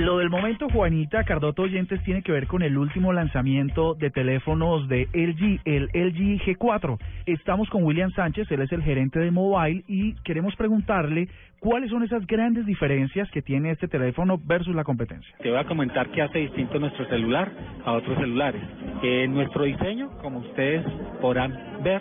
Lo 0.00 0.16
del 0.16 0.30
momento, 0.30 0.66
Juanita 0.70 1.24
Cardoto 1.24 1.60
Oyentes, 1.60 2.02
tiene 2.04 2.22
que 2.22 2.32
ver 2.32 2.46
con 2.46 2.62
el 2.62 2.78
último 2.78 3.12
lanzamiento 3.12 3.92
de 3.92 4.08
teléfonos 4.08 4.88
de 4.88 5.06
LG, 5.12 5.60
el 5.66 5.90
LG 5.92 6.40
G4. 6.42 6.98
Estamos 7.26 7.68
con 7.68 7.84
William 7.84 8.10
Sánchez, 8.12 8.50
él 8.50 8.62
es 8.62 8.72
el 8.72 8.82
gerente 8.82 9.18
de 9.18 9.30
Mobile 9.30 9.84
y 9.86 10.14
queremos 10.22 10.56
preguntarle 10.56 11.28
cuáles 11.58 11.90
son 11.90 12.02
esas 12.02 12.26
grandes 12.26 12.64
diferencias 12.64 13.30
que 13.30 13.42
tiene 13.42 13.72
este 13.72 13.88
teléfono 13.88 14.40
versus 14.42 14.74
la 14.74 14.84
competencia. 14.84 15.36
Te 15.42 15.50
voy 15.50 15.58
a 15.58 15.64
comentar 15.64 16.08
qué 16.12 16.22
hace 16.22 16.38
distinto 16.38 16.78
nuestro 16.78 17.06
celular 17.10 17.52
a 17.84 17.92
otros 17.92 18.16
celulares. 18.16 18.62
Eh, 19.02 19.28
nuestro 19.28 19.64
diseño, 19.64 20.16
como 20.22 20.38
ustedes 20.38 20.82
podrán 21.20 21.82
ver, 21.84 22.00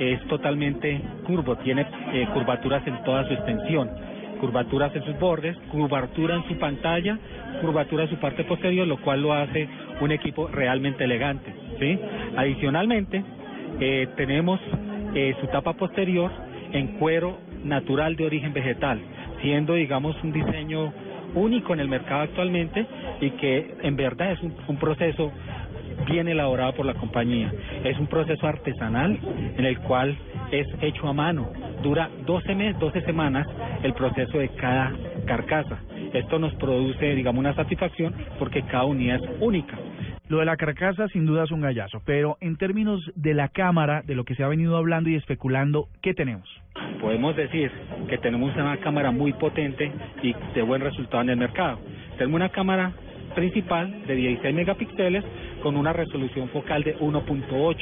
es 0.00 0.20
totalmente 0.26 1.00
curvo, 1.24 1.56
tiene 1.58 1.86
eh, 2.12 2.26
curvaturas 2.34 2.84
en 2.88 3.04
toda 3.04 3.24
su 3.28 3.34
extensión 3.34 4.15
curvaturas 4.40 4.94
en 4.94 5.04
sus 5.04 5.18
bordes, 5.18 5.56
curvatura 5.70 6.36
en 6.36 6.44
su 6.48 6.58
pantalla, 6.58 7.18
curvatura 7.60 8.04
en 8.04 8.10
su 8.10 8.16
parte 8.16 8.44
posterior, 8.44 8.86
lo 8.86 8.98
cual 8.98 9.22
lo 9.22 9.32
hace 9.32 9.68
un 10.00 10.12
equipo 10.12 10.48
realmente 10.48 11.04
elegante. 11.04 11.52
¿sí? 11.78 11.98
Adicionalmente, 12.36 13.22
eh, 13.80 14.08
tenemos 14.16 14.60
eh, 15.14 15.34
su 15.40 15.46
tapa 15.48 15.74
posterior 15.74 16.30
en 16.72 16.98
cuero 16.98 17.38
natural 17.64 18.16
de 18.16 18.26
origen 18.26 18.52
vegetal, 18.52 19.00
siendo, 19.42 19.74
digamos, 19.74 20.16
un 20.22 20.32
diseño 20.32 20.92
único 21.34 21.74
en 21.74 21.80
el 21.80 21.88
mercado 21.88 22.22
actualmente 22.22 22.86
y 23.20 23.30
que 23.30 23.74
en 23.82 23.96
verdad 23.96 24.32
es 24.32 24.42
un, 24.42 24.54
un 24.68 24.76
proceso 24.76 25.32
bien 26.04 26.28
elaborado 26.28 26.74
por 26.74 26.86
la 26.86 26.94
compañía. 26.94 27.52
Es 27.84 27.98
un 27.98 28.06
proceso 28.06 28.46
artesanal 28.46 29.18
en 29.56 29.64
el 29.64 29.78
cual 29.80 30.16
es 30.50 30.66
hecho 30.80 31.08
a 31.08 31.12
mano. 31.12 31.50
Dura 31.82 32.10
12 32.26 32.54
meses, 32.54 32.78
12 32.78 33.02
semanas 33.02 33.46
el 33.82 33.94
proceso 33.94 34.38
de 34.38 34.48
cada 34.50 34.92
carcasa. 35.26 35.80
Esto 36.12 36.38
nos 36.38 36.54
produce, 36.54 37.14
digamos, 37.14 37.40
una 37.40 37.54
satisfacción 37.54 38.14
porque 38.38 38.62
cada 38.62 38.84
unidad 38.84 39.16
es 39.16 39.30
única. 39.40 39.78
Lo 40.28 40.38
de 40.38 40.44
la 40.44 40.56
carcasa 40.56 41.06
sin 41.08 41.24
duda 41.24 41.44
es 41.44 41.52
un 41.52 41.60
gallazo, 41.60 42.02
pero 42.04 42.36
en 42.40 42.56
términos 42.56 43.00
de 43.14 43.32
la 43.32 43.48
cámara, 43.48 44.02
de 44.04 44.16
lo 44.16 44.24
que 44.24 44.34
se 44.34 44.42
ha 44.42 44.48
venido 44.48 44.76
hablando 44.76 45.08
y 45.08 45.14
especulando, 45.14 45.88
¿qué 46.02 46.14
tenemos? 46.14 46.48
Podemos 47.00 47.36
decir 47.36 47.70
que 48.08 48.18
tenemos 48.18 48.52
una 48.56 48.76
cámara 48.78 49.12
muy 49.12 49.32
potente 49.34 49.92
y 50.22 50.34
de 50.54 50.62
buen 50.62 50.80
resultado 50.80 51.22
en 51.22 51.30
el 51.30 51.36
mercado. 51.36 51.78
Tenemos 52.18 52.36
una 52.36 52.48
cámara 52.48 52.92
principal 53.36 54.04
de 54.06 54.14
16 54.16 54.54
megapíxeles 54.54 55.22
con 55.62 55.76
una 55.76 55.92
resolución 55.92 56.48
focal 56.48 56.82
de 56.82 56.98
1.8. 56.98 57.76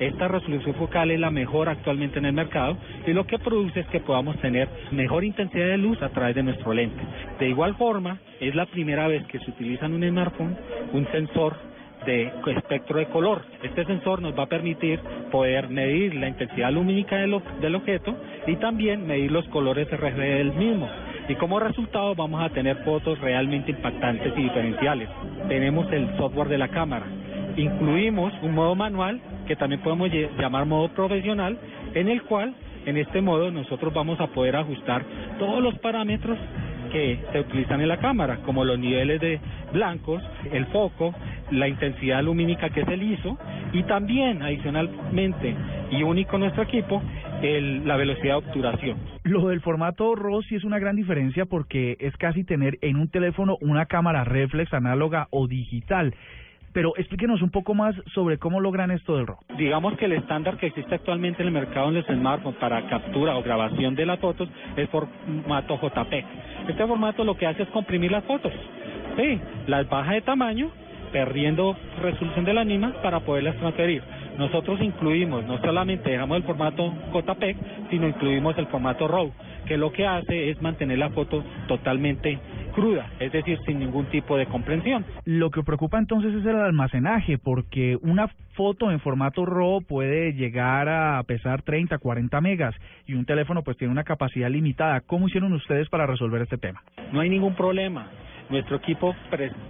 Esta 0.00 0.28
resolución 0.28 0.74
focal 0.76 1.10
es 1.10 1.20
la 1.20 1.30
mejor 1.30 1.68
actualmente 1.68 2.18
en 2.18 2.24
el 2.24 2.32
mercado 2.32 2.78
y 3.06 3.12
lo 3.12 3.26
que 3.26 3.38
produce 3.38 3.80
es 3.80 3.86
que 3.88 4.00
podamos 4.00 4.38
tener 4.40 4.66
mejor 4.90 5.24
intensidad 5.24 5.66
de 5.66 5.76
luz 5.76 6.00
a 6.00 6.08
través 6.08 6.34
de 6.34 6.42
nuestro 6.42 6.72
lente. 6.72 7.02
De 7.38 7.50
igual 7.50 7.76
forma, 7.76 8.18
es 8.40 8.54
la 8.54 8.64
primera 8.64 9.08
vez 9.08 9.26
que 9.26 9.38
se 9.40 9.50
utiliza 9.50 9.84
en 9.84 9.92
un 9.92 10.08
smartphone 10.08 10.56
un 10.94 11.06
sensor 11.12 11.54
de 12.06 12.32
espectro 12.46 12.98
de 12.98 13.06
color. 13.08 13.42
Este 13.62 13.84
sensor 13.84 14.22
nos 14.22 14.38
va 14.38 14.44
a 14.44 14.48
permitir 14.48 15.00
poder 15.30 15.68
medir 15.68 16.14
la 16.14 16.28
intensidad 16.28 16.72
lumínica 16.72 17.16
del, 17.16 17.38
del 17.60 17.74
objeto 17.74 18.16
y 18.46 18.56
también 18.56 19.06
medir 19.06 19.30
los 19.30 19.46
colores 19.48 19.86
RGB 19.90 20.18
del 20.18 20.52
mismo. 20.54 20.88
Y 21.28 21.34
como 21.34 21.60
resultado 21.60 22.14
vamos 22.14 22.42
a 22.42 22.48
tener 22.48 22.78
fotos 22.84 23.18
realmente 23.20 23.70
impactantes 23.70 24.32
y 24.34 24.44
diferenciales. 24.44 25.10
Tenemos 25.48 25.92
el 25.92 26.16
software 26.16 26.48
de 26.48 26.58
la 26.58 26.68
cámara. 26.68 27.04
Incluimos 27.56 28.32
un 28.42 28.54
modo 28.54 28.74
manual 28.74 29.20
que 29.46 29.56
también 29.56 29.82
podemos 29.82 30.10
llamar 30.38 30.66
modo 30.66 30.88
profesional, 30.88 31.58
en 31.94 32.08
el 32.08 32.22
cual 32.22 32.54
en 32.86 32.96
este 32.96 33.20
modo 33.20 33.50
nosotros 33.50 33.92
vamos 33.92 34.20
a 34.20 34.28
poder 34.28 34.56
ajustar 34.56 35.04
todos 35.38 35.62
los 35.62 35.78
parámetros 35.78 36.38
que 36.90 37.18
se 37.32 37.40
utilizan 37.40 37.80
en 37.80 37.88
la 37.88 37.98
cámara, 37.98 38.38
como 38.44 38.64
los 38.64 38.78
niveles 38.78 39.20
de 39.20 39.40
blancos, 39.72 40.22
el 40.50 40.66
foco, 40.66 41.14
la 41.50 41.68
intensidad 41.68 42.22
lumínica 42.22 42.70
que 42.70 42.80
es 42.80 42.88
el 42.88 43.02
ISO 43.02 43.38
y 43.72 43.82
también 43.84 44.42
adicionalmente 44.42 45.54
y 45.90 46.02
único 46.02 46.36
en 46.36 46.42
nuestro 46.42 46.62
equipo 46.64 47.02
el, 47.42 47.86
la 47.86 47.96
velocidad 47.96 48.40
de 48.40 48.46
obturación. 48.46 48.98
Lo 49.24 49.48
del 49.48 49.60
formato 49.60 50.14
RAW 50.14 50.42
sí 50.42 50.56
es 50.56 50.64
una 50.64 50.78
gran 50.78 50.96
diferencia 50.96 51.46
porque 51.46 51.96
es 52.00 52.16
casi 52.16 52.44
tener 52.44 52.78
en 52.82 52.96
un 52.96 53.08
teléfono 53.08 53.56
una 53.60 53.86
cámara 53.86 54.24
reflex 54.24 54.72
análoga 54.74 55.28
o 55.30 55.46
digital. 55.46 56.14
Pero 56.72 56.92
explíquenos 56.96 57.42
un 57.42 57.50
poco 57.50 57.74
más 57.74 57.94
sobre 58.14 58.38
cómo 58.38 58.60
logran 58.60 58.90
esto 58.90 59.16
del 59.16 59.26
RAW. 59.26 59.38
Digamos 59.58 59.96
que 59.96 60.04
el 60.04 60.12
estándar 60.12 60.56
que 60.56 60.66
existe 60.66 60.94
actualmente 60.94 61.42
en 61.42 61.48
el 61.48 61.54
mercado 61.54 61.88
en 61.88 61.94
los 61.94 62.06
smartphones 62.06 62.58
para 62.60 62.86
captura 62.88 63.36
o 63.36 63.42
grabación 63.42 63.96
de 63.96 64.06
las 64.06 64.20
fotos 64.20 64.48
es 64.76 64.88
formato 64.88 65.78
JPEG. 65.78 66.24
Este 66.68 66.86
formato 66.86 67.24
lo 67.24 67.36
que 67.36 67.46
hace 67.46 67.64
es 67.64 67.68
comprimir 67.70 68.12
las 68.12 68.24
fotos. 68.24 68.52
Sí, 69.16 69.40
las 69.66 69.88
baja 69.88 70.12
de 70.12 70.20
tamaño, 70.20 70.70
perdiendo 71.12 71.76
resolución 72.00 72.44
de 72.44 72.54
la 72.54 72.64
misma 72.64 72.92
para 73.02 73.20
poderlas 73.20 73.56
transferir. 73.56 74.02
Nosotros 74.38 74.80
incluimos, 74.80 75.44
no 75.44 75.58
solamente 75.60 76.10
dejamos 76.10 76.36
el 76.38 76.44
formato 76.44 76.94
JPEG, 77.12 77.56
sino 77.90 78.06
incluimos 78.06 78.56
el 78.58 78.68
formato 78.68 79.08
RAW, 79.08 79.32
que 79.66 79.76
lo 79.76 79.92
que 79.92 80.06
hace 80.06 80.50
es 80.50 80.62
mantener 80.62 80.98
la 80.98 81.10
foto 81.10 81.42
totalmente 81.66 82.38
cruda, 82.70 83.10
es 83.18 83.32
decir, 83.32 83.58
sin 83.66 83.78
ningún 83.78 84.06
tipo 84.06 84.36
de 84.36 84.46
comprensión. 84.46 85.04
Lo 85.24 85.50
que 85.50 85.62
preocupa 85.62 85.98
entonces 85.98 86.34
es 86.34 86.44
el 86.44 86.56
almacenaje, 86.56 87.38
porque 87.38 87.96
una 88.02 88.28
foto 88.54 88.90
en 88.90 89.00
formato 89.00 89.46
RAW 89.46 89.82
puede 89.82 90.32
llegar 90.32 90.88
a 90.88 91.22
pesar 91.24 91.62
30, 91.62 91.98
40 91.98 92.40
megas 92.40 92.74
y 93.06 93.14
un 93.14 93.24
teléfono 93.24 93.62
pues 93.62 93.76
tiene 93.76 93.92
una 93.92 94.04
capacidad 94.04 94.50
limitada. 94.50 95.00
¿Cómo 95.00 95.28
hicieron 95.28 95.52
ustedes 95.52 95.88
para 95.88 96.06
resolver 96.06 96.42
este 96.42 96.58
tema? 96.58 96.82
No 97.12 97.20
hay 97.20 97.30
ningún 97.30 97.54
problema. 97.54 98.08
Nuestro 98.50 98.76
equipo, 98.76 99.14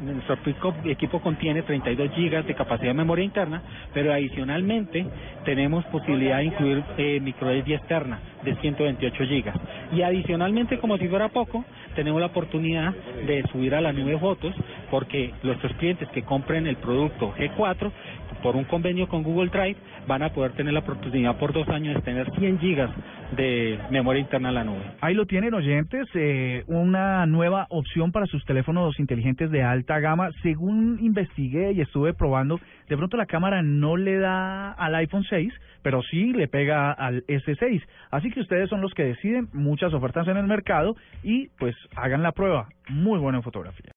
nuestro 0.00 0.38
equipo 0.84 1.20
contiene 1.20 1.62
32 1.62 2.12
gigas 2.12 2.46
de 2.46 2.54
capacidad 2.54 2.90
de 2.90 2.94
memoria 2.94 3.24
interna, 3.24 3.60
pero 3.92 4.12
adicionalmente 4.12 5.04
tenemos 5.44 5.84
posibilidad 5.86 6.38
de 6.38 6.44
incluir 6.44 6.84
eh, 6.96 7.18
microSD 7.20 7.72
externa 7.72 8.20
de 8.44 8.54
128 8.54 9.24
gigas. 9.24 9.56
Y 9.92 10.02
adicionalmente, 10.02 10.78
como 10.78 10.96
si 10.96 11.08
fuera 11.08 11.28
poco, 11.28 11.64
tenemos 11.96 12.20
la 12.20 12.28
oportunidad 12.28 12.94
de 13.26 13.42
subir 13.50 13.74
a 13.74 13.80
la 13.80 13.92
nube 13.92 14.16
fotos 14.18 14.54
porque 14.92 15.32
nuestros 15.42 15.72
clientes 15.74 16.08
que 16.10 16.22
compren 16.22 16.68
el 16.68 16.76
producto 16.76 17.34
G4 17.36 17.90
por 18.42 18.54
un 18.54 18.64
convenio 18.64 19.08
con 19.08 19.24
Google 19.24 19.50
Drive 19.50 19.76
van 20.06 20.22
a 20.22 20.30
poder 20.30 20.52
tener 20.52 20.72
la 20.72 20.80
oportunidad 20.80 21.36
por 21.36 21.52
dos 21.52 21.68
años 21.68 21.96
de 21.96 22.02
tener 22.02 22.30
100 22.38 22.60
gigas 22.60 22.90
de 23.36 23.78
memoria 23.90 24.20
interna 24.20 24.48
en 24.48 24.54
la 24.54 24.64
nube. 24.64 24.82
Ahí 25.00 25.14
lo 25.14 25.26
tienen 25.26 25.54
oyentes, 25.54 26.08
eh, 26.14 26.64
una 26.66 27.26
nueva 27.26 27.66
opción 27.70 28.12
para 28.12 28.26
sus 28.26 28.44
teléfonos 28.44 28.98
inteligentes 28.98 29.50
de 29.50 29.62
alta 29.62 29.98
gama. 30.00 30.30
Según 30.42 30.98
investigué 31.00 31.72
y 31.72 31.80
estuve 31.80 32.14
probando, 32.14 32.60
de 32.88 32.96
pronto 32.96 33.16
la 33.16 33.26
cámara 33.26 33.62
no 33.62 33.96
le 33.96 34.18
da 34.18 34.72
al 34.72 34.94
iPhone 34.94 35.24
6, 35.28 35.52
pero 35.82 36.02
sí 36.02 36.32
le 36.32 36.48
pega 36.48 36.92
al 36.92 37.24
S6. 37.26 37.82
Así 38.10 38.30
que 38.30 38.40
ustedes 38.40 38.68
son 38.68 38.80
los 38.80 38.92
que 38.94 39.04
deciden, 39.04 39.48
muchas 39.52 39.92
ofertas 39.94 40.26
en 40.28 40.36
el 40.36 40.46
mercado 40.46 40.96
y 41.22 41.48
pues 41.58 41.76
hagan 41.96 42.22
la 42.22 42.32
prueba. 42.32 42.68
Muy 42.88 43.18
buena 43.18 43.42
fotografía. 43.42 43.86